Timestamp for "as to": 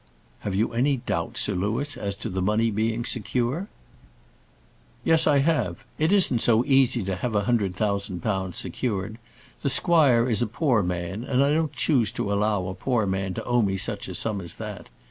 1.95-2.29